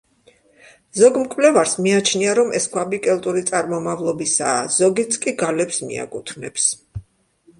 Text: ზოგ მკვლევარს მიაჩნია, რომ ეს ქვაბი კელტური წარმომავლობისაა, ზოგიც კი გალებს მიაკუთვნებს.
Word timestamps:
ზოგ 0.99 1.19
მკვლევარს 1.23 1.73
მიაჩნია, 1.87 2.31
რომ 2.39 2.49
ეს 2.59 2.65
ქვაბი 2.75 2.99
კელტური 3.03 3.43
წარმომავლობისაა, 3.51 4.63
ზოგიც 4.77 5.19
კი 5.27 5.35
გალებს 5.45 5.79
მიაკუთვნებს. 5.91 6.67